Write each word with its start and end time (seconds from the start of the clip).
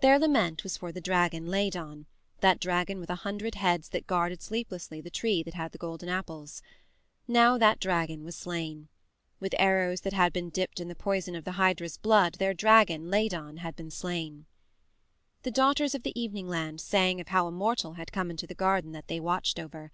Their 0.00 0.20
lament 0.20 0.62
was 0.62 0.76
for 0.76 0.92
the 0.92 1.00
dragon 1.00 1.48
Ladon, 1.48 2.06
that 2.38 2.60
dragon 2.60 3.00
with 3.00 3.10
a 3.10 3.16
hundred 3.26 3.56
heads 3.56 3.88
that 3.88 4.06
guarded 4.06 4.40
sleeplessly 4.40 5.00
the 5.00 5.10
tree 5.10 5.42
that 5.42 5.54
had 5.54 5.72
the 5.72 5.76
golden 5.78 6.08
apples. 6.08 6.62
Now 7.26 7.58
that 7.58 7.80
dragon 7.80 8.22
was 8.22 8.36
slain. 8.36 8.86
With 9.40 9.56
arrows 9.58 10.02
that 10.02 10.12
had 10.12 10.32
been 10.32 10.50
dipped 10.50 10.78
in 10.78 10.86
the 10.86 10.94
poison 10.94 11.34
of 11.34 11.42
the 11.42 11.56
Hydra's 11.58 11.96
blood 11.98 12.34
their 12.34 12.54
dragon, 12.54 13.10
Ladon, 13.10 13.56
had 13.56 13.74
been 13.74 13.90
slain. 13.90 14.46
The 15.42 15.50
Daughters 15.50 15.96
of 15.96 16.04
the 16.04 16.16
Evening 16.16 16.46
Land 16.46 16.80
sang 16.80 17.20
of 17.20 17.26
how 17.26 17.48
a 17.48 17.50
mortal 17.50 17.94
had 17.94 18.12
come 18.12 18.30
into 18.30 18.46
the 18.46 18.54
garden 18.54 18.92
that 18.92 19.08
they 19.08 19.18
watched 19.18 19.58
over. 19.58 19.90